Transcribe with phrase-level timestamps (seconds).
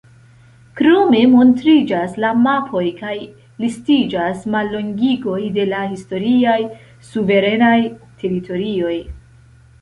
[0.77, 3.13] Krome montriĝas la mapoj kaj
[3.65, 6.57] listiĝas mallongigoj de la historiaj
[7.11, 7.77] suverenaj
[8.25, 8.97] teritorioj.